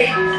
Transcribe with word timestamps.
Yeah. 0.00 0.29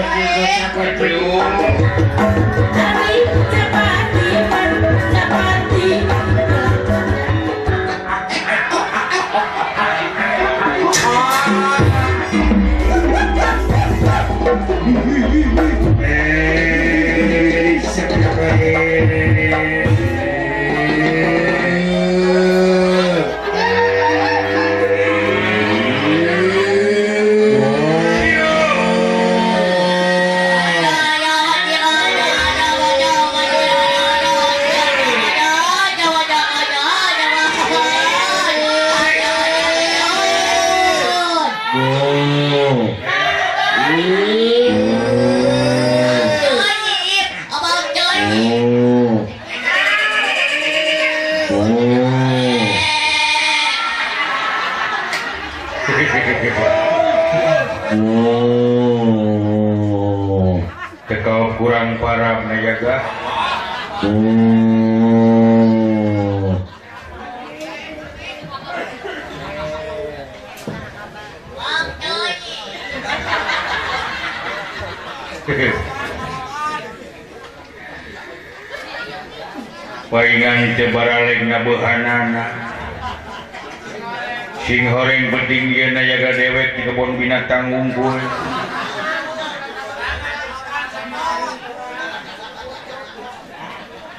Thank 0.00 0.28
you. 6.08 6.23
ke 57.94 57.98
oh. 61.14 61.18
kau 61.22 61.46
kurang 61.62 61.94
para 62.02 62.42
mejaga 62.42 62.98
Paan 80.34 80.76
tebara 80.78 81.30
ngabuhanan 81.46 82.26
dingga 84.64 86.32
dewe 86.40 86.62
dibun 86.80 87.10
binatangbun 87.20 87.92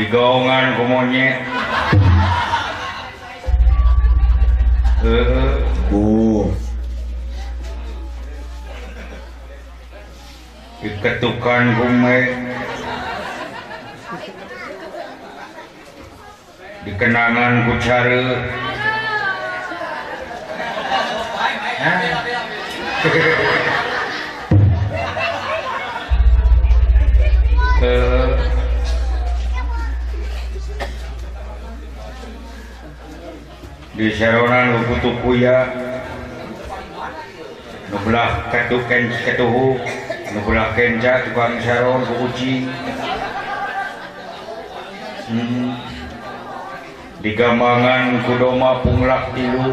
dihonganmonye 0.00 1.26
oh. 5.92 6.48
diketukan 10.80 11.62
bu 11.76 11.84
dikenangan 16.88 17.52
kucara 17.68 18.22
Eh, 21.80 21.86
di 33.96 34.12
Sharan 34.12 34.76
lu 34.76 35.00
tukuya 35.00 35.72
nulahtuken 37.88 39.04
ke 39.24 39.32
nu 39.40 39.80
kepan 41.00 41.52
Sharoncing 41.64 42.68
digambangan 47.24 48.20
kudoma 48.28 48.84
pula 48.84 49.32
tiuku 49.32 49.72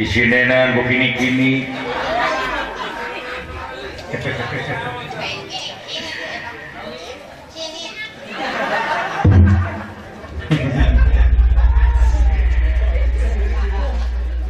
Di 0.00 0.08
isinenan 0.08 0.80
begini 0.80 1.12
kini, 1.12 1.50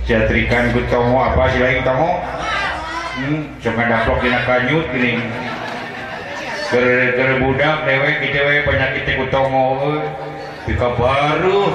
jatrikan 0.07 0.71
ku 0.71 0.79
tongo 0.87 1.19
apa 1.19 1.51
sih 1.51 1.59
lain 1.59 1.83
tongo 1.83 2.15
hmm, 3.27 3.51
cuma 3.59 3.91
daplok 3.91 4.23
dina 4.23 4.47
kanyut 4.47 4.87
kini, 4.95 5.19
ger 6.71 7.11
ger 7.19 7.43
budak 7.43 7.91
dewek 7.91 8.23
kita 8.23 8.39
we 8.47 8.57
penyakit 8.71 9.19
ku 9.19 9.27
tongo 9.35 9.83
euy 9.83 9.99
pika 10.71 10.95
baru 10.95 11.75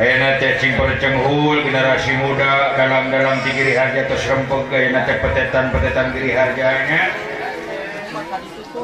cing 0.00 0.72
cenghul 0.96 1.60
generasi 1.60 2.16
muda 2.16 2.72
dalam-dalam 2.72 3.36
di 3.44 3.52
kiri 3.52 3.76
harga 3.76 4.08
terus 4.08 4.24
semacak 4.24 5.20
petetan 5.20 5.68
petetan 5.68 6.06
kiri 6.16 6.32
harganya 6.32 7.12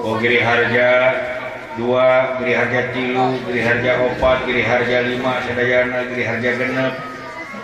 Oh 0.05 0.21
kiri 0.21 0.45
harga 0.45 0.91
dua 1.81 2.37
kiri 2.37 2.53
harga 2.53 2.81
tilu 2.93 3.33
harga 3.49 3.93
obat 4.13 4.45
kiri 4.45 4.61
harga 4.61 5.09
5 5.09 5.17
sedayana 5.49 5.99
diri 6.13 6.25
harga 6.29 6.51
genep 6.53 6.93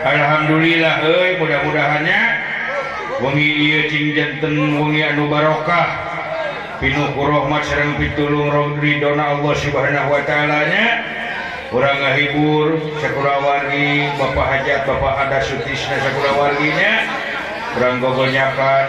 Alhamdulillah 0.07 0.95
eh, 1.07 1.29
mudah-mudahannya 1.39 2.19
bujan 3.23 4.31
tenbarokah 4.45 5.87
pinrahmat 6.83 7.63
seorangrang 7.65 7.97
pitul 7.97 8.29
Roho 8.37 9.17
Allah 9.17 9.55
subhanahu 9.57 10.09
wa 10.13 10.21
ta'alanya 10.29 10.85
kurangghibur 11.73 12.77
sekurawari 13.01 14.13
Bapak 14.21 14.47
hajat 14.61 14.85
Bapak 14.85 15.13
hmm. 15.17 15.23
ada 15.31 15.39
sutisnya 15.47 15.97
segurawarnya 16.05 16.75
eh. 16.77 16.99
beranggonyakan 17.79 18.87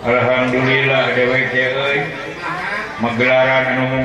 Alhamdulillah 0.00 1.04
dewe 1.14 1.40
Maggelan 3.00 3.80
numt 3.80 4.04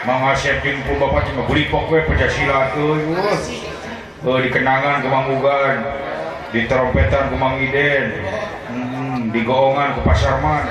bewekcasila 0.07 2.59
eh, 2.77 3.41
dikenangan 4.43 5.03
peanggan 5.03 5.75
diteropetan 6.55 7.25
guang 7.35 7.59
Iiden 7.59 8.15
hmm, 8.71 9.17
digohongan 9.35 9.99
kepasarman 9.99 10.63